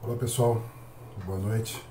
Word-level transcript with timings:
Olá 0.00 0.16
pessoal, 0.16 0.62
boa 1.26 1.38
noite. 1.38 1.84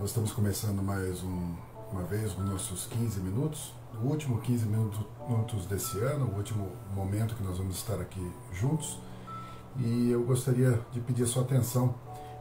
Nós 0.00 0.10
estamos 0.10 0.32
começando 0.32 0.82
mais 0.82 1.22
um, 1.22 1.54
uma 1.92 2.02
vez 2.02 2.36
os 2.36 2.44
nossos 2.44 2.86
15 2.86 3.20
minutos, 3.20 3.72
o 4.02 4.08
último 4.08 4.40
15 4.40 4.66
minutos 4.66 5.64
desse 5.66 5.96
ano, 6.00 6.26
o 6.26 6.36
último 6.36 6.68
momento 6.92 7.36
que 7.36 7.42
nós 7.44 7.56
vamos 7.56 7.76
estar 7.76 8.00
aqui 8.00 8.20
juntos. 8.52 8.98
E 9.78 10.10
eu 10.10 10.24
gostaria 10.24 10.80
de 10.90 11.00
pedir 11.00 11.22
a 11.22 11.26
sua 11.26 11.42
atenção 11.42 11.94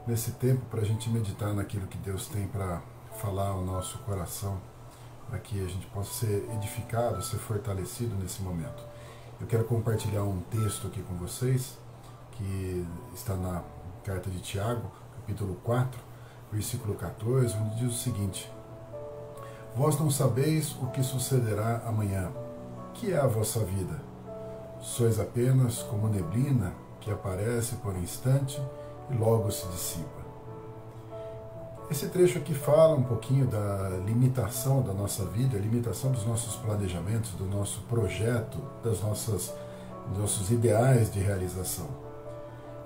nesse 0.08 0.32
tempo 0.32 0.66
para 0.66 0.82
a 0.82 0.86
gente 0.86 1.08
meditar 1.12 1.54
naquilo 1.54 1.86
que 1.86 1.98
Deus 2.00 2.28
tem 2.28 2.48
para 2.48 2.82
falar 3.22 3.50
ao 3.50 3.64
nosso 3.64 4.00
coração, 4.00 4.60
para 5.30 5.38
que 5.38 5.64
a 5.64 5.68
gente 5.68 5.86
possa 5.88 6.12
ser 6.26 6.50
edificado, 6.56 7.22
ser 7.22 7.38
fortalecido 7.38 8.16
nesse 8.16 8.42
momento. 8.42 8.84
Eu 9.40 9.46
quero 9.46 9.66
compartilhar 9.66 10.24
um 10.24 10.42
texto 10.50 10.88
aqui 10.88 11.04
com 11.04 11.14
vocês 11.16 11.78
que 12.32 12.86
está 13.14 13.36
na 13.36 13.62
carta 14.04 14.30
de 14.30 14.40
Tiago, 14.40 14.92
capítulo 15.16 15.56
4, 15.64 16.00
versículo 16.52 16.96
14, 16.96 17.56
onde 17.58 17.76
diz 17.76 17.94
o 17.94 17.98
seguinte: 17.98 18.52
Vós 19.76 20.00
não 20.00 20.10
sabeis 20.10 20.76
o 20.82 20.88
que 20.88 21.04
sucederá 21.04 21.84
amanhã. 21.86 22.32
Que 22.94 23.14
é 23.14 23.18
a 23.18 23.28
vossa 23.28 23.60
vida? 23.60 24.02
Sois 24.82 25.20
apenas 25.20 25.84
como 25.84 26.10
neblina 26.10 26.74
que 27.00 27.12
aparece 27.12 27.76
por 27.78 27.94
um 27.94 28.02
instante 28.02 28.62
e 29.10 29.16
logo 29.16 29.52
se 29.52 29.66
dissipa. 29.68 30.20
Esse 31.90 32.08
trecho 32.10 32.38
aqui 32.38 32.54
fala 32.54 32.96
um 32.96 33.04
pouquinho 33.04 33.48
da 33.48 33.90
limitação 34.06 34.82
da 34.82 34.94
nossa 34.94 35.26
vida, 35.26 35.58
a 35.58 35.60
limitação 35.60 36.12
dos 36.12 36.26
nossos 36.26 36.56
planejamentos, 36.58 37.32
do 37.32 37.46
nosso 37.46 37.82
projeto, 37.84 38.60
das 38.84 39.02
nossas, 39.02 39.54
nossos 40.16 40.52
ideais 40.52 41.12
de 41.12 41.20
realização. 41.20 42.09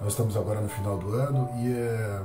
Nós 0.03 0.11
estamos 0.11 0.35
agora 0.35 0.59
no 0.59 0.67
final 0.67 0.97
do 0.97 1.13
ano 1.13 1.49
e 1.59 1.71
é 1.71 2.21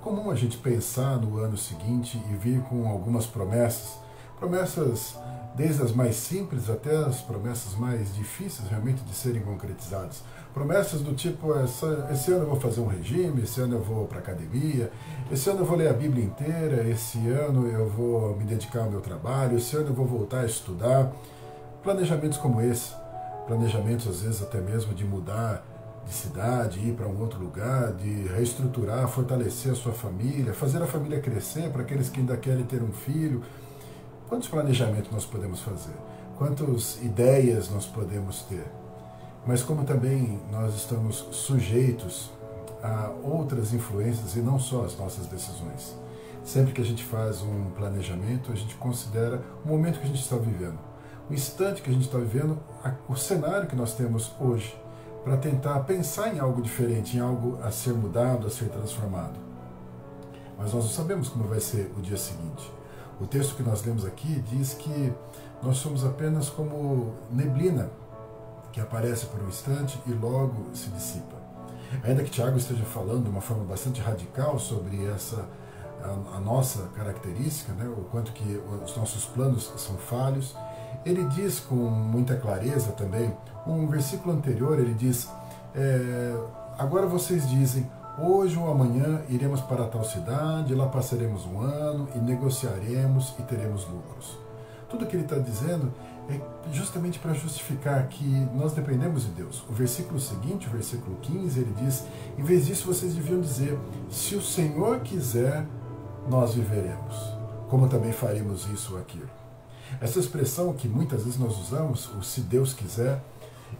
comum 0.00 0.30
a 0.30 0.34
gente 0.34 0.56
pensar 0.56 1.18
no 1.18 1.36
ano 1.36 1.54
seguinte 1.54 2.18
e 2.30 2.34
vir 2.36 2.62
com 2.62 2.88
algumas 2.88 3.26
promessas, 3.26 3.98
promessas 4.38 5.14
desde 5.54 5.82
as 5.82 5.92
mais 5.92 6.16
simples 6.16 6.70
até 6.70 6.96
as 6.96 7.20
promessas 7.20 7.74
mais 7.74 8.14
difíceis 8.14 8.66
realmente 8.70 9.02
de 9.02 9.14
serem 9.14 9.42
concretizadas. 9.42 10.22
Promessas 10.54 11.02
do 11.02 11.14
tipo, 11.14 11.54
essa, 11.58 12.08
esse 12.10 12.32
ano 12.32 12.44
eu 12.44 12.48
vou 12.48 12.58
fazer 12.58 12.80
um 12.80 12.86
regime, 12.86 13.42
esse 13.42 13.60
ano 13.60 13.74
eu 13.74 13.82
vou 13.82 14.06
para 14.06 14.20
academia, 14.20 14.90
esse 15.30 15.50
ano 15.50 15.60
eu 15.60 15.66
vou 15.66 15.76
ler 15.76 15.88
a 15.88 15.92
Bíblia 15.92 16.24
inteira, 16.24 16.88
esse 16.88 17.18
ano 17.28 17.68
eu 17.68 17.90
vou 17.90 18.34
me 18.38 18.44
dedicar 18.44 18.84
ao 18.84 18.90
meu 18.90 19.02
trabalho, 19.02 19.58
esse 19.58 19.76
ano 19.76 19.88
eu 19.88 19.94
vou 19.94 20.06
voltar 20.06 20.40
a 20.40 20.46
estudar. 20.46 21.12
Planejamentos 21.82 22.38
como 22.38 22.62
esse, 22.62 22.94
planejamentos 23.46 24.08
às 24.08 24.22
vezes 24.22 24.42
até 24.42 24.62
mesmo 24.62 24.94
de 24.94 25.04
mudar 25.04 25.62
de 26.06 26.14
cidade, 26.14 26.78
ir 26.78 26.94
para 26.94 27.06
um 27.06 27.20
outro 27.20 27.40
lugar, 27.40 27.92
de 27.92 28.28
reestruturar, 28.28 29.08
fortalecer 29.08 29.72
a 29.72 29.74
sua 29.74 29.92
família, 29.92 30.54
fazer 30.54 30.80
a 30.80 30.86
família 30.86 31.20
crescer 31.20 31.68
para 31.70 31.82
aqueles 31.82 32.08
que 32.08 32.20
ainda 32.20 32.36
querem 32.36 32.64
ter 32.64 32.82
um 32.82 32.92
filho. 32.92 33.42
Quantos 34.28 34.48
planejamentos 34.48 35.10
nós 35.10 35.24
podemos 35.24 35.60
fazer? 35.60 35.94
Quantas 36.38 37.02
ideias 37.02 37.68
nós 37.70 37.86
podemos 37.86 38.42
ter? 38.42 38.64
Mas 39.44 39.62
como 39.62 39.84
também 39.84 40.40
nós 40.50 40.74
estamos 40.74 41.26
sujeitos 41.32 42.30
a 42.82 43.10
outras 43.22 43.72
influências 43.72 44.36
e 44.36 44.40
não 44.40 44.58
só 44.58 44.84
as 44.84 44.96
nossas 44.96 45.26
decisões. 45.26 45.96
Sempre 46.44 46.72
que 46.72 46.80
a 46.80 46.84
gente 46.84 47.02
faz 47.02 47.42
um 47.42 47.70
planejamento, 47.76 48.52
a 48.52 48.54
gente 48.54 48.76
considera 48.76 49.42
o 49.64 49.68
momento 49.68 49.98
que 49.98 50.04
a 50.04 50.08
gente 50.08 50.22
está 50.22 50.36
vivendo, 50.36 50.78
o 51.28 51.34
instante 51.34 51.82
que 51.82 51.90
a 51.90 51.92
gente 51.92 52.06
está 52.06 52.18
vivendo, 52.18 52.56
o 53.08 53.16
cenário 53.16 53.66
que 53.66 53.74
nós 53.74 53.94
temos 53.94 54.32
hoje 54.38 54.76
para 55.26 55.36
tentar 55.38 55.80
pensar 55.80 56.32
em 56.32 56.38
algo 56.38 56.62
diferente, 56.62 57.16
em 57.16 57.20
algo 57.20 57.58
a 57.60 57.72
ser 57.72 57.92
mudado, 57.92 58.46
a 58.46 58.50
ser 58.50 58.68
transformado. 58.68 59.34
Mas 60.56 60.72
nós 60.72 60.84
não 60.84 60.90
sabemos 60.92 61.28
como 61.28 61.48
vai 61.48 61.58
ser 61.58 61.92
o 61.98 62.00
dia 62.00 62.16
seguinte. 62.16 62.72
O 63.20 63.26
texto 63.26 63.56
que 63.56 63.62
nós 63.64 63.84
lemos 63.84 64.04
aqui 64.04 64.40
diz 64.42 64.74
que 64.74 65.12
nós 65.60 65.78
somos 65.78 66.04
apenas 66.04 66.48
como 66.48 67.12
neblina 67.28 67.90
que 68.72 68.80
aparece 68.80 69.26
por 69.26 69.42
um 69.42 69.48
instante 69.48 70.00
e 70.06 70.12
logo 70.12 70.72
se 70.72 70.90
dissipa. 70.90 71.34
Ainda 72.04 72.22
que 72.22 72.30
Tiago 72.30 72.56
esteja 72.56 72.84
falando 72.84 73.24
de 73.24 73.30
uma 73.30 73.40
forma 73.40 73.64
bastante 73.64 74.00
radical 74.00 74.60
sobre 74.60 75.06
essa 75.06 75.44
a, 76.04 76.36
a 76.36 76.40
nossa 76.40 76.84
característica, 76.94 77.72
né, 77.72 77.88
o 77.88 78.04
quanto 78.12 78.30
que 78.30 78.62
os 78.84 78.96
nossos 78.96 79.24
planos 79.24 79.72
são 79.76 79.96
falhos, 79.96 80.54
ele 81.04 81.24
diz 81.24 81.60
com 81.60 81.74
muita 81.74 82.36
clareza 82.36 82.92
também, 82.92 83.32
um 83.66 83.86
versículo 83.86 84.34
anterior, 84.34 84.78
ele 84.78 84.94
diz: 84.94 85.28
é, 85.74 86.34
Agora 86.78 87.06
vocês 87.06 87.48
dizem, 87.48 87.90
hoje 88.18 88.58
ou 88.58 88.70
amanhã 88.70 89.22
iremos 89.28 89.60
para 89.62 89.86
tal 89.86 90.04
cidade, 90.04 90.74
lá 90.74 90.86
passaremos 90.86 91.46
um 91.46 91.60
ano 91.60 92.06
e 92.14 92.18
negociaremos 92.18 93.34
e 93.38 93.42
teremos 93.42 93.86
lucros. 93.88 94.38
Tudo 94.88 95.06
que 95.06 95.16
ele 95.16 95.24
está 95.24 95.38
dizendo 95.38 95.92
é 96.28 96.38
justamente 96.72 97.18
para 97.18 97.32
justificar 97.32 98.06
que 98.08 98.24
nós 98.54 98.72
dependemos 98.72 99.22
de 99.24 99.30
Deus. 99.30 99.64
O 99.68 99.72
versículo 99.72 100.20
seguinte, 100.20 100.66
o 100.66 100.70
versículo 100.70 101.16
15, 101.22 101.60
ele 101.60 101.74
diz: 101.78 102.04
em 102.36 102.42
vez 102.42 102.66
disso, 102.66 102.86
vocês 102.86 103.14
deviam 103.14 103.40
dizer, 103.40 103.78
se 104.10 104.34
o 104.34 104.42
Senhor 104.42 105.00
quiser, 105.00 105.64
nós 106.28 106.54
viveremos, 106.54 107.16
como 107.68 107.88
também 107.88 108.12
faremos 108.12 108.66
isso 108.68 108.94
ou 108.94 109.00
aquilo. 109.00 109.28
Essa 110.00 110.18
expressão 110.18 110.72
que 110.74 110.88
muitas 110.88 111.24
vezes 111.24 111.38
nós 111.38 111.58
usamos, 111.58 112.12
o 112.14 112.22
se 112.22 112.42
Deus 112.42 112.74
quiser, 112.74 113.22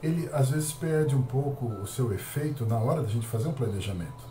ele 0.02 0.28
às 0.32 0.50
vezes 0.50 0.72
perde 0.72 1.14
um 1.14 1.22
pouco 1.22 1.66
o 1.66 1.86
seu 1.86 2.12
efeito 2.12 2.64
na 2.64 2.78
hora 2.78 3.02
da 3.02 3.08
gente 3.08 3.26
fazer 3.26 3.48
um 3.48 3.52
planejamento. 3.52 4.24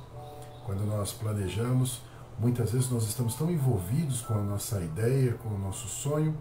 Quando 0.65 0.85
nós 0.85 1.11
planejamos, 1.11 2.01
muitas 2.39 2.71
vezes 2.71 2.89
nós 2.89 3.03
estamos 3.03 3.35
tão 3.35 3.51
envolvidos 3.51 4.21
com 4.21 4.33
a 4.33 4.41
nossa 4.41 4.81
ideia, 4.81 5.33
com 5.33 5.49
o 5.49 5.59
nosso 5.59 5.87
sonho, 5.87 6.35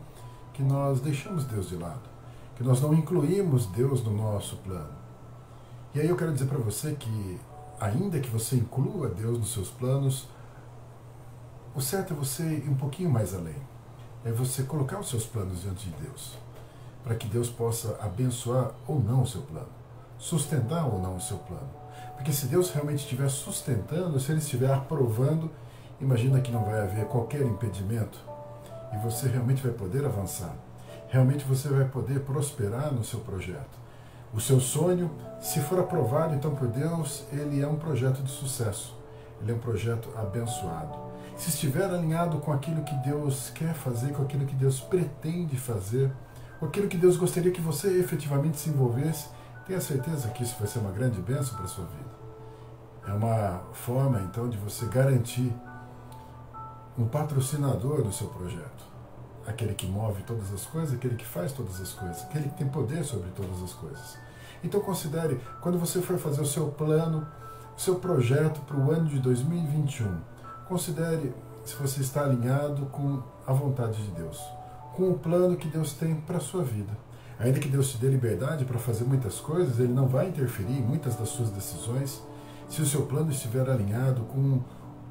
que 0.53 0.63
nós 0.63 1.01
deixamos 1.01 1.45
Deus 1.45 1.69
de 1.69 1.77
lado, 1.77 2.09
que 2.57 2.63
nós 2.63 2.81
não 2.81 2.95
incluímos 2.95 3.67
Deus 3.67 4.03
no 4.03 4.13
nosso 4.17 4.57
plano. 4.59 4.95
E 5.95 6.01
aí 6.01 6.09
eu 6.09 6.17
quero 6.17 6.33
dizer 6.33 6.47
para 6.47 6.59
você 6.59 6.95
que, 6.95 7.39
ainda 7.79 8.19
que 8.19 8.31
você 8.31 8.57
inclua 8.57 9.09
Deus 9.09 9.39
nos 9.39 9.53
seus 9.53 9.69
planos, 9.69 10.27
o 11.75 11.81
certo 11.81 12.15
é 12.15 12.17
você 12.17 12.43
ir 12.43 12.69
um 12.69 12.77
pouquinho 12.77 13.11
mais 13.11 13.35
além 13.35 13.75
é 14.25 14.33
você 14.33 14.63
colocar 14.63 14.99
os 14.99 15.11
seus 15.11 15.27
planos 15.27 15.63
diante 15.63 15.89
de 15.89 16.03
Deus, 16.03 16.39
para 17.03 17.15
que 17.15 17.29
Deus 17.29 17.51
possa 17.51 17.99
abençoar 18.01 18.73
ou 18.87 18.99
não 18.99 19.23
o 19.23 19.27
seu 19.27 19.43
plano, 19.43 19.69
sustentar 20.19 20.87
ou 20.87 20.99
não 20.99 21.17
o 21.17 21.21
seu 21.21 21.37
plano. 21.39 21.69
Porque 22.17 22.33
se 22.33 22.47
Deus 22.47 22.71
realmente 22.71 23.01
estiver 23.01 23.29
sustentando, 23.29 24.19
se 24.19 24.33
Ele 24.33 24.39
estiver 24.39 24.73
aprovando, 24.73 25.51
imagina 26.01 26.41
que 26.41 26.51
não 26.51 26.65
vai 26.65 26.81
haver 26.81 27.05
qualquer 27.07 27.43
impedimento 27.43 28.19
e 28.95 28.97
você 28.99 29.29
realmente 29.29 29.63
vai 29.63 29.73
poder 29.73 30.07
avançar. 30.07 30.55
Realmente 31.09 31.45
você 31.45 31.69
vai 31.69 31.85
poder 31.85 32.21
prosperar 32.21 32.93
no 32.93 33.05
seu 33.05 33.21
projeto. 33.21 33.85
O 34.33 34.41
seu 34.41 34.59
sonho, 34.59 35.11
se 35.41 35.61
for 35.61 35.79
aprovado 35.79 36.35
então 36.35 36.55
por 36.55 36.67
Deus, 36.67 37.25
ele 37.31 37.61
é 37.61 37.69
um 37.69 37.77
projeto 37.77 38.23
de 38.23 38.31
sucesso. 38.31 38.97
Ele 39.41 39.53
é 39.53 39.55
um 39.55 39.59
projeto 39.59 40.09
abençoado 40.17 41.14
se 41.37 41.51
estiver 41.51 41.85
alinhado 41.85 42.39
com 42.39 42.53
aquilo 42.53 42.83
que 42.83 42.95
Deus 42.97 43.51
quer 43.51 43.75
fazer, 43.75 44.13
com 44.13 44.23
aquilo 44.23 44.47
que 44.47 44.55
Deus 44.55 44.81
pretende 44.81 45.57
fazer, 45.57 46.11
com 46.59 46.67
aquilo 46.67 46.89
que 46.89 46.97
Deus 46.97 47.17
gostaria 47.17 47.51
que 47.51 47.61
você 47.61 47.99
efetivamente 47.99 48.59
se 48.59 48.71
envolvesse, 48.71 49.29
tenha 49.67 49.81
certeza 49.81 50.29
que 50.29 50.43
isso 50.43 50.57
vai 50.59 50.69
ser 50.69 50.79
uma 50.79 50.93
grande 50.93 51.21
bênção 51.21 51.57
para 51.57 51.65
a 51.65 51.69
sua 51.69 51.85
vida. 51.87 52.15
É 53.07 53.13
uma 53.13 53.63
forma, 53.73 54.21
então, 54.21 54.49
de 54.49 54.57
você 54.57 54.87
garantir 54.87 55.53
um 56.97 57.07
patrocinador 57.07 58.03
do 58.03 58.13
seu 58.13 58.29
projeto. 58.29 58.85
Aquele 59.47 59.75
que 59.75 59.87
move 59.87 60.23
todas 60.23 60.53
as 60.53 60.65
coisas, 60.65 60.95
aquele 60.95 61.17
que 61.17 61.27
faz 61.27 61.53
todas 61.53 61.81
as 61.81 61.93
coisas, 61.93 62.23
aquele 62.23 62.49
que 62.49 62.57
tem 62.57 62.69
poder 62.69 63.05
sobre 63.05 63.29
todas 63.31 63.63
as 63.63 63.73
coisas. 63.75 64.19
Então 64.63 64.81
considere, 64.81 65.39
quando 65.61 65.79
você 65.79 66.01
for 66.01 66.19
fazer 66.19 66.41
o 66.41 66.47
seu 66.47 66.69
plano, 66.69 67.27
o 67.77 67.81
seu 67.81 67.97
projeto 67.97 68.61
para 68.61 68.77
o 68.77 68.91
ano 68.91 69.07
de 69.07 69.19
2021, 69.19 70.19
Considere 70.69 71.35
se 71.63 71.75
você 71.77 72.01
está 72.01 72.25
alinhado 72.25 72.87
com 72.87 73.23
a 73.47 73.53
vontade 73.53 74.03
de 74.03 74.11
Deus, 74.13 74.43
com 74.95 75.11
o 75.11 75.19
plano 75.19 75.57
que 75.57 75.69
Deus 75.69 75.93
tem 75.93 76.15
para 76.15 76.39
a 76.39 76.41
sua 76.41 76.63
vida. 76.63 76.93
Ainda 77.39 77.61
que 77.61 77.69
Deus 77.69 77.91
te 77.91 77.99
dê 77.99 78.09
liberdade 78.09 78.65
para 78.65 78.79
fazer 78.79 79.05
muitas 79.05 79.41
coisas, 79.41 79.79
Ele 79.79 79.93
não 79.93 80.09
vai 80.09 80.29
interferir 80.29 80.79
em 80.79 80.83
muitas 80.83 81.17
das 81.17 81.29
suas 81.29 81.51
decisões 81.51 82.23
se 82.69 82.81
o 82.81 82.87
seu 82.87 83.03
plano 83.03 83.31
estiver 83.31 83.69
alinhado 83.69 84.23
com 84.23 84.61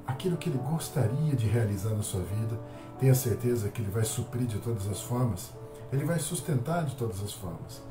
aquilo 0.07 0.37
que 0.37 0.49
Ele 0.49 0.57
gostaria 0.57 1.35
de 1.35 1.47
realizar 1.47 1.91
na 1.91 2.01
sua 2.01 2.21
vida. 2.21 2.59
Tenha 2.99 3.13
certeza 3.13 3.69
que 3.69 3.79
Ele 3.79 3.91
vai 3.91 4.05
suprir 4.05 4.47
de 4.47 4.57
todas 4.57 4.87
as 4.87 5.01
formas, 5.01 5.51
Ele 5.91 6.03
vai 6.03 6.17
sustentar 6.17 6.83
de 6.85 6.95
todas 6.95 7.21
as 7.21 7.31
formas. 7.31 7.81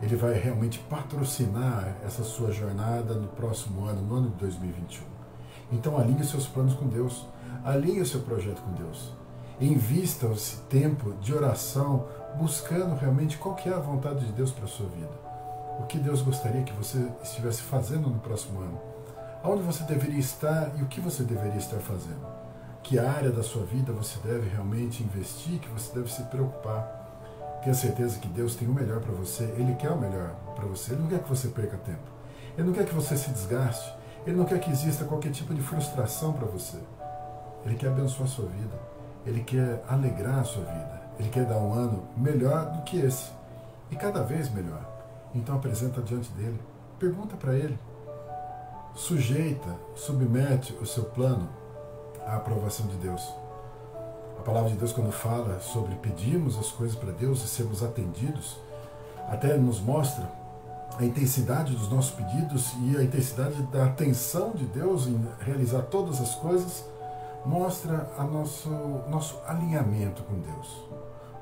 Ele 0.00 0.14
vai 0.14 0.34
realmente 0.34 0.78
patrocinar 0.88 1.96
essa 2.04 2.22
sua 2.22 2.52
jornada 2.52 3.14
no 3.14 3.26
próximo 3.26 3.86
ano, 3.86 4.02
no 4.02 4.14
ano 4.14 4.30
de 4.30 4.36
2021. 4.36 5.17
Então 5.70 5.98
alinhe 5.98 6.24
seus 6.24 6.46
planos 6.46 6.74
com 6.74 6.86
Deus, 6.86 7.26
alinhe 7.64 8.00
o 8.00 8.06
seu 8.06 8.20
projeto 8.20 8.62
com 8.62 8.72
Deus. 8.72 9.12
Invista 9.60 10.26
esse 10.28 10.58
tempo 10.62 11.12
de 11.20 11.34
oração 11.34 12.06
buscando 12.36 12.94
realmente 12.94 13.36
qual 13.38 13.54
que 13.54 13.68
é 13.68 13.72
a 13.72 13.78
vontade 13.78 14.24
de 14.24 14.32
Deus 14.32 14.50
para 14.50 14.64
a 14.64 14.68
sua 14.68 14.86
vida. 14.88 15.10
O 15.80 15.84
que 15.84 15.98
Deus 15.98 16.22
gostaria 16.22 16.62
que 16.62 16.72
você 16.72 17.06
estivesse 17.22 17.62
fazendo 17.62 18.08
no 18.08 18.18
próximo 18.20 18.60
ano. 18.60 18.80
Aonde 19.42 19.62
você 19.62 19.84
deveria 19.84 20.18
estar 20.18 20.72
e 20.76 20.82
o 20.82 20.86
que 20.86 21.00
você 21.00 21.22
deveria 21.22 21.58
estar 21.58 21.78
fazendo. 21.78 22.26
Que 22.82 22.98
área 22.98 23.30
da 23.30 23.42
sua 23.42 23.64
vida 23.64 23.92
você 23.92 24.18
deve 24.24 24.48
realmente 24.48 25.02
investir, 25.02 25.58
que 25.58 25.68
você 25.68 25.94
deve 25.94 26.10
se 26.10 26.22
preocupar. 26.24 27.60
Tenha 27.62 27.74
certeza 27.74 28.18
que 28.18 28.28
Deus 28.28 28.54
tem 28.54 28.68
o 28.68 28.72
melhor 28.72 29.00
para 29.00 29.12
você, 29.12 29.44
Ele 29.58 29.74
quer 29.74 29.90
o 29.90 29.98
melhor 29.98 30.34
para 30.54 30.64
você, 30.64 30.92
Ele 30.92 31.02
não 31.02 31.08
quer 31.08 31.22
que 31.22 31.28
você 31.28 31.48
perca 31.48 31.76
tempo, 31.78 32.10
Ele 32.56 32.68
não 32.68 32.72
quer 32.72 32.86
que 32.86 32.94
você 32.94 33.16
se 33.16 33.30
desgaste, 33.30 33.92
Ele 34.28 34.36
não 34.36 34.44
quer 34.44 34.60
que 34.60 34.70
exista 34.70 35.06
qualquer 35.06 35.32
tipo 35.32 35.54
de 35.54 35.62
frustração 35.62 36.34
para 36.34 36.46
você. 36.46 36.76
Ele 37.64 37.76
quer 37.76 37.88
abençoar 37.88 38.24
a 38.24 38.30
sua 38.30 38.44
vida, 38.44 38.78
Ele 39.24 39.42
quer 39.42 39.82
alegrar 39.88 40.40
a 40.40 40.44
sua 40.44 40.64
vida, 40.64 41.00
Ele 41.18 41.30
quer 41.30 41.46
dar 41.46 41.56
um 41.56 41.72
ano 41.72 42.06
melhor 42.14 42.66
do 42.72 42.82
que 42.82 42.98
esse 42.98 43.30
e 43.90 43.96
cada 43.96 44.22
vez 44.22 44.52
melhor. 44.52 44.86
Então 45.34 45.56
apresenta 45.56 46.02
diante 46.02 46.30
dele, 46.32 46.60
pergunta 46.98 47.38
para 47.38 47.54
ele, 47.54 47.78
sujeita, 48.94 49.74
submete 49.96 50.74
o 50.74 50.84
seu 50.84 51.04
plano 51.04 51.48
à 52.26 52.36
aprovação 52.36 52.86
de 52.86 52.96
Deus. 52.96 53.26
A 54.38 54.42
palavra 54.42 54.68
de 54.68 54.76
Deus, 54.76 54.92
quando 54.92 55.10
fala 55.10 55.58
sobre 55.58 55.94
pedirmos 55.94 56.58
as 56.58 56.70
coisas 56.70 56.94
para 56.94 57.12
Deus 57.12 57.42
e 57.42 57.48
sermos 57.48 57.82
atendidos, 57.82 58.58
até 59.26 59.56
nos 59.56 59.80
mostra 59.80 60.30
a 60.96 61.04
intensidade 61.04 61.74
dos 61.74 61.90
nossos 61.90 62.12
pedidos 62.12 62.72
e 62.82 62.96
a 62.96 63.02
intensidade 63.02 63.62
da 63.64 63.84
atenção 63.84 64.50
de 64.50 64.64
Deus 64.64 65.06
em 65.06 65.20
realizar 65.40 65.82
todas 65.82 66.20
as 66.20 66.34
coisas, 66.36 66.84
mostra 67.44 68.10
a 68.18 68.24
nosso, 68.24 68.68
nosso 69.08 69.38
alinhamento 69.46 70.22
com 70.24 70.38
Deus. 70.40 70.84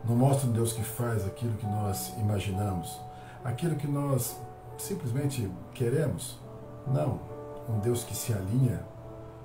Não 0.05 0.15
mostra 0.15 0.49
um 0.49 0.53
Deus 0.53 0.73
que 0.73 0.83
faz 0.83 1.27
aquilo 1.27 1.55
que 1.55 1.67
nós 1.67 2.13
imaginamos, 2.19 3.01
aquilo 3.45 3.77
que 3.77 3.87
nós 3.87 4.37
simplesmente 4.79 5.51
queremos. 5.75 6.39
Não, 6.87 7.21
um 7.69 7.79
Deus 7.81 8.05
que 8.05 8.15
se 8.15 8.33
alinha 8.33 8.85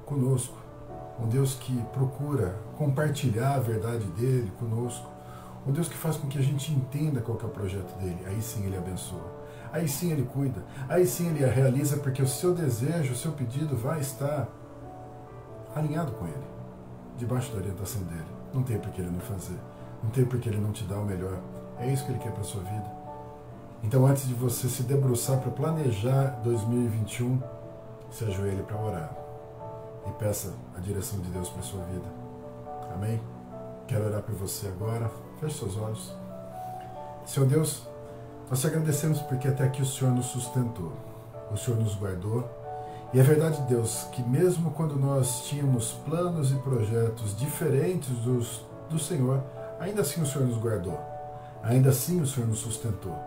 conosco, 0.06 0.57
um 1.19 1.27
Deus 1.27 1.56
que 1.56 1.75
procura 1.94 2.56
compartilhar 2.77 3.56
a 3.56 3.59
verdade 3.59 4.06
dele 4.07 4.51
conosco, 4.59 5.09
um 5.65 5.71
Deus 5.71 5.88
que 5.88 5.95
faz 5.95 6.18
com 6.18 6.27
que 6.27 6.38
a 6.38 6.42
gente 6.42 6.71
entenda 6.71 7.21
qual 7.21 7.39
é 7.42 7.45
o 7.45 7.50
projeto 7.50 7.97
dele. 8.00 8.24
Aí 8.27 8.42
sim 8.42 8.65
ele 8.65 8.77
abençoa. 8.77 9.41
Aí 9.71 9.88
sim 9.88 10.12
ele 10.12 10.23
cuida. 10.23 10.63
Aí 10.89 11.06
sim 11.06 11.29
ele 11.29 11.45
a 11.45 11.51
realiza 11.51 11.97
porque 11.97 12.21
o 12.21 12.27
seu 12.27 12.53
desejo, 12.53 13.13
o 13.13 13.15
seu 13.15 13.31
pedido 13.31 13.75
vai 13.75 14.00
estar 14.00 14.47
alinhado 15.75 16.12
com 16.13 16.25
ele, 16.25 16.44
debaixo 17.18 17.51
da 17.51 17.59
orientação 17.59 18.03
dele. 18.03 18.25
Não 18.53 18.63
tem 18.63 18.77
por 18.77 18.91
que 18.91 19.01
ele 19.01 19.12
não 19.12 19.21
fazer. 19.21 19.57
Não 20.03 20.09
tem 20.09 20.25
por 20.25 20.39
que 20.39 20.50
ele 20.50 20.59
não 20.59 20.71
te 20.71 20.83
dar 20.83 21.00
o 21.00 21.06
melhor. 21.06 21.39
É 21.79 21.91
isso 21.91 22.06
que 22.06 22.12
ele 22.12 22.19
quer 22.19 22.31
para 22.31 22.44
sua 22.44 22.62
vida. 22.63 22.91
Então, 23.83 24.06
antes 24.06 24.27
de 24.27 24.33
você 24.33 24.68
se 24.68 24.83
debruçar 24.83 25.39
para 25.39 25.51
planejar 25.51 26.39
2021, 26.44 27.41
se 28.12 28.25
ajoelhe 28.25 28.62
para 28.63 28.79
orar 28.79 29.12
e 30.07 30.12
peça 30.12 30.53
a 30.75 30.79
direção 30.79 31.19
de 31.19 31.29
Deus 31.29 31.50
para 31.50 31.62
sua 31.63 31.83
vida. 31.85 32.06
Amém? 32.94 33.21
Quero 33.88 34.06
orar 34.06 34.21
por 34.21 34.35
você 34.35 34.68
agora. 34.68 35.09
Feche 35.39 35.57
seus 35.57 35.77
olhos. 35.77 36.13
Senhor 37.25 37.47
Deus, 37.47 37.88
nós 38.51 38.59
te 38.59 38.68
agradecemos 38.68 39.21
porque 39.21 39.48
até 39.48 39.63
aqui 39.63 39.81
o 39.81 39.86
Senhor 39.86 40.13
nos 40.13 40.25
sustentou, 40.25 40.92
o 41.50 41.56
Senhor 41.56 41.80
nos 41.80 41.95
guardou. 41.95 42.44
E 43.13 43.19
é 43.19 43.24
verdade, 43.24 43.62
Deus, 43.62 44.09
que 44.12 44.21
mesmo 44.21 44.71
quando 44.71 44.98
nós 44.98 45.45
tínhamos 45.45 45.94
planos 46.03 46.51
e 46.51 46.56
projetos 46.56 47.33
diferentes 47.33 48.09
dos, 48.09 48.65
do 48.89 49.00
Senhor, 49.00 49.42
ainda 49.80 50.01
assim 50.01 50.21
o 50.21 50.25
Senhor 50.25 50.45
nos 50.45 50.57
guardou, 50.57 51.00
ainda 51.63 51.92
assim 51.92 52.19
o 52.19 52.27
Senhor 52.27 52.45
nos 52.45 52.59
sustentou. 52.59 53.18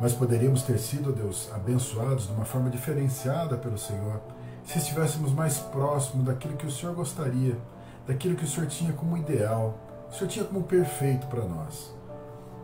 Mas 0.00 0.14
poderíamos 0.14 0.62
ter 0.62 0.78
sido, 0.78 1.12
Deus, 1.12 1.50
abençoados 1.54 2.26
de 2.26 2.32
uma 2.32 2.46
forma 2.46 2.70
diferenciada 2.70 3.54
pelo 3.58 3.76
Senhor 3.76 4.18
se 4.64 4.78
estivéssemos 4.78 5.30
mais 5.30 5.58
próximo 5.58 6.22
daquilo 6.22 6.56
que 6.56 6.66
o 6.66 6.70
Senhor 6.70 6.94
gostaria, 6.94 7.54
daquilo 8.06 8.34
que 8.34 8.44
o 8.44 8.48
Senhor 8.48 8.66
tinha 8.66 8.94
como 8.94 9.14
ideal, 9.18 9.78
o 10.10 10.14
Senhor 10.14 10.30
tinha 10.30 10.44
como 10.46 10.62
perfeito 10.62 11.26
para 11.26 11.44
nós. 11.44 11.94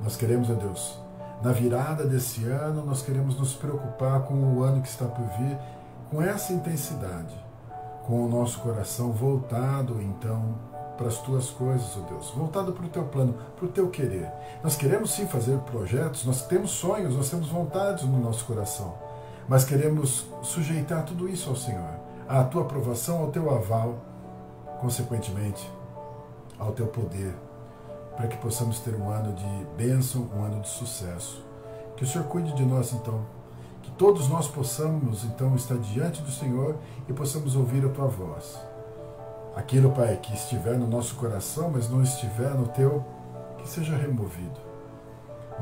Nós 0.02 0.16
queremos, 0.16 0.48
ó 0.48 0.54
Deus, 0.54 1.03
na 1.42 1.52
virada 1.52 2.04
desse 2.04 2.44
ano, 2.44 2.84
nós 2.84 3.02
queremos 3.02 3.38
nos 3.38 3.54
preocupar 3.54 4.22
com 4.22 4.34
o 4.34 4.62
ano 4.62 4.80
que 4.80 4.88
está 4.88 5.04
por 5.04 5.26
vir, 5.38 5.58
com 6.10 6.22
essa 6.22 6.52
intensidade, 6.52 7.34
com 8.06 8.24
o 8.24 8.28
nosso 8.28 8.60
coração 8.60 9.12
voltado, 9.12 10.00
então, 10.00 10.54
para 10.96 11.08
as 11.08 11.18
tuas 11.18 11.50
coisas, 11.50 11.96
ó 11.96 12.00
oh 12.00 12.02
Deus, 12.08 12.30
voltado 12.30 12.72
para 12.72 12.86
o 12.86 12.88
teu 12.88 13.04
plano, 13.04 13.34
para 13.56 13.66
o 13.66 13.68
teu 13.68 13.88
querer. 13.88 14.30
Nós 14.62 14.76
queremos 14.76 15.12
sim 15.12 15.26
fazer 15.26 15.58
projetos, 15.58 16.24
nós 16.24 16.46
temos 16.46 16.70
sonhos, 16.70 17.16
nós 17.16 17.28
temos 17.28 17.48
vontades 17.48 18.04
no 18.04 18.18
nosso 18.20 18.44
coração, 18.44 18.94
mas 19.48 19.64
queremos 19.64 20.26
sujeitar 20.42 21.04
tudo 21.04 21.28
isso 21.28 21.50
ao 21.50 21.56
Senhor, 21.56 21.90
à 22.28 22.44
tua 22.44 22.62
aprovação, 22.62 23.20
ao 23.22 23.28
teu 23.28 23.54
aval, 23.54 23.96
consequentemente, 24.80 25.68
ao 26.58 26.72
teu 26.72 26.86
poder, 26.86 27.34
para 28.16 28.28
que 28.28 28.36
possamos 28.36 28.80
ter 28.80 28.94
um 28.94 29.10
ano 29.10 29.32
de 29.32 29.66
bênção, 29.76 30.28
um 30.36 30.44
ano 30.44 30.60
de 30.60 30.68
sucesso. 30.68 31.44
Que 31.96 32.04
o 32.04 32.06
Senhor 32.06 32.26
cuide 32.26 32.52
de 32.54 32.64
nós 32.64 32.92
então, 32.92 33.24
que 33.82 33.90
todos 33.92 34.28
nós 34.28 34.48
possamos 34.48 35.24
então 35.24 35.54
estar 35.54 35.76
diante 35.78 36.22
do 36.22 36.30
Senhor 36.30 36.76
e 37.08 37.12
possamos 37.12 37.54
ouvir 37.56 37.84
a 37.84 37.88
tua 37.88 38.06
voz 38.06 38.58
Aquilo, 39.56 39.92
Pai, 39.92 40.18
que 40.20 40.34
estiver 40.34 40.76
no 40.76 40.86
nosso 40.86 41.14
coração, 41.14 41.70
mas 41.72 41.88
não 41.88 42.02
estiver 42.02 42.50
no 42.54 42.66
teu, 42.66 43.04
que 43.58 43.68
seja 43.68 43.96
removido. 43.96 44.58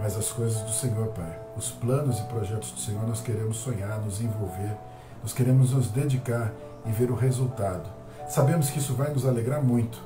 Mas 0.00 0.16
as 0.16 0.32
coisas 0.32 0.62
do 0.62 0.70
Senhor, 0.70 1.08
Pai, 1.08 1.38
os 1.54 1.70
planos 1.70 2.18
e 2.18 2.22
projetos 2.22 2.70
do 2.70 2.80
Senhor, 2.80 3.06
nós 3.06 3.20
queremos 3.20 3.58
sonhar, 3.58 4.00
nos 4.00 4.22
envolver, 4.22 4.74
nós 5.22 5.34
queremos 5.34 5.72
nos 5.72 5.90
dedicar 5.90 6.52
e 6.86 6.90
ver 6.90 7.10
o 7.10 7.14
resultado. 7.14 7.90
Sabemos 8.26 8.70
que 8.70 8.78
isso 8.78 8.94
vai 8.94 9.12
nos 9.12 9.26
alegrar 9.26 9.62
muito. 9.62 10.02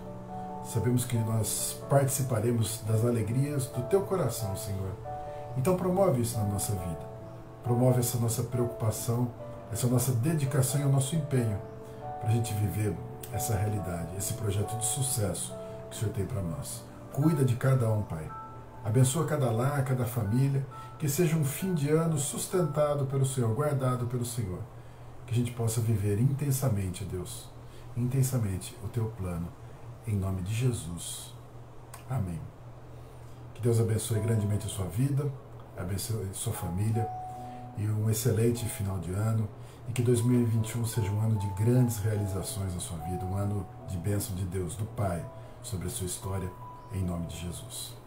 Sabemos 0.66 1.04
que 1.04 1.16
nós 1.16 1.80
participaremos 1.88 2.82
das 2.88 3.04
alegrias 3.04 3.66
do 3.66 3.82
teu 3.82 4.00
coração, 4.00 4.56
Senhor. 4.56 4.90
Então 5.56 5.76
promove 5.76 6.22
isso 6.22 6.36
na 6.36 6.44
nossa 6.44 6.72
vida. 6.72 7.06
Promove 7.62 8.00
essa 8.00 8.18
nossa 8.18 8.42
preocupação, 8.42 9.30
essa 9.72 9.86
nossa 9.86 10.10
dedicação 10.10 10.80
e 10.80 10.84
o 10.84 10.88
nosso 10.88 11.14
empenho 11.14 11.56
para 12.20 12.30
a 12.30 12.32
gente 12.32 12.52
viver 12.54 12.96
essa 13.32 13.54
realidade, 13.54 14.16
esse 14.18 14.34
projeto 14.34 14.76
de 14.76 14.84
sucesso 14.84 15.54
que 15.88 15.96
o 15.96 16.00
Senhor 16.00 16.12
tem 16.12 16.26
para 16.26 16.42
nós. 16.42 16.82
Cuida 17.12 17.44
de 17.44 17.54
cada 17.54 17.88
um, 17.88 18.02
Pai. 18.02 18.28
Abençoa 18.84 19.24
cada 19.24 19.50
lar, 19.50 19.84
cada 19.84 20.04
família, 20.04 20.66
que 20.98 21.08
seja 21.08 21.36
um 21.36 21.44
fim 21.44 21.74
de 21.74 21.90
ano 21.90 22.18
sustentado 22.18 23.06
pelo 23.06 23.24
Senhor, 23.24 23.54
guardado 23.54 24.06
pelo 24.06 24.24
Senhor. 24.24 24.60
Que 25.26 25.32
a 25.32 25.36
gente 25.36 25.52
possa 25.52 25.80
viver 25.80 26.20
intensamente, 26.20 27.04
Deus, 27.04 27.48
intensamente 27.96 28.76
o 28.84 28.88
teu 28.88 29.06
plano, 29.16 29.48
em 30.06 30.16
nome 30.16 30.42
de 30.42 30.54
Jesus. 30.54 31.34
Amém. 32.08 32.40
Que 33.54 33.62
Deus 33.62 33.80
abençoe 33.80 34.20
grandemente 34.20 34.66
a 34.66 34.68
sua 34.68 34.86
vida, 34.86 35.30
abençoe 35.76 36.28
a 36.30 36.34
sua 36.34 36.52
família 36.52 37.08
e 37.76 37.86
um 37.88 38.08
excelente 38.08 38.64
final 38.66 38.98
de 38.98 39.12
ano 39.12 39.48
e 39.88 39.92
que 39.92 40.02
2021 40.02 40.86
seja 40.86 41.10
um 41.10 41.20
ano 41.20 41.38
de 41.38 41.48
grandes 41.62 41.98
realizações 41.98 42.74
na 42.74 42.80
sua 42.80 42.98
vida, 42.98 43.24
um 43.24 43.36
ano 43.36 43.66
de 43.88 43.96
bênção 43.96 44.34
de 44.34 44.44
Deus, 44.44 44.76
do 44.76 44.84
Pai, 44.84 45.24
sobre 45.62 45.86
a 45.86 45.90
sua 45.90 46.06
história, 46.06 46.50
em 46.92 47.02
nome 47.02 47.26
de 47.26 47.38
Jesus. 47.38 48.05